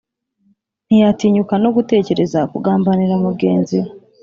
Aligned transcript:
ntiyatinyuka 0.85 1.53
no 1.63 1.69
gutekereza 1.75 2.39
kugambanira 2.51 3.15
mugenzi 3.25 3.75
we 3.83 3.89